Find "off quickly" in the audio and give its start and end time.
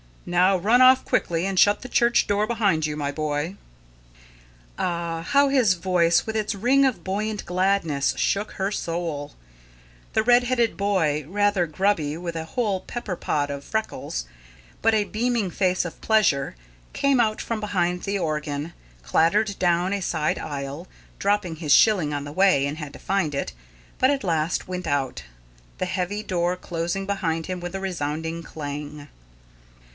0.81-1.45